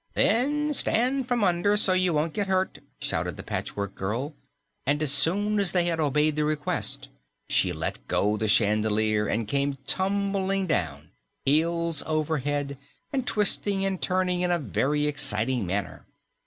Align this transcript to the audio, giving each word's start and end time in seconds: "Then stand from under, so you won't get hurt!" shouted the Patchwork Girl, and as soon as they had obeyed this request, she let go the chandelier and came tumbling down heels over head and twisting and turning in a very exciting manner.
"Then 0.15 0.73
stand 0.73 1.27
from 1.27 1.43
under, 1.43 1.77
so 1.77 1.93
you 1.93 2.11
won't 2.11 2.33
get 2.33 2.47
hurt!" 2.47 2.79
shouted 2.99 3.37
the 3.37 3.43
Patchwork 3.43 3.93
Girl, 3.93 4.33
and 4.83 4.99
as 4.99 5.11
soon 5.11 5.59
as 5.59 5.73
they 5.73 5.83
had 5.85 5.99
obeyed 5.99 6.35
this 6.35 6.41
request, 6.41 7.07
she 7.49 7.71
let 7.71 8.07
go 8.07 8.35
the 8.35 8.47
chandelier 8.47 9.27
and 9.27 9.47
came 9.47 9.77
tumbling 9.85 10.65
down 10.65 11.11
heels 11.45 12.01
over 12.07 12.39
head 12.39 12.79
and 13.13 13.27
twisting 13.27 13.85
and 13.85 14.01
turning 14.01 14.41
in 14.41 14.49
a 14.49 14.57
very 14.57 15.05
exciting 15.05 15.67
manner. 15.67 16.03